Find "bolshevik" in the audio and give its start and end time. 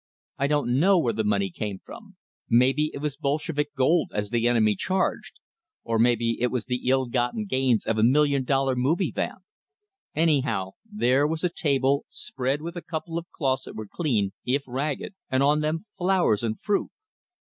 3.17-3.75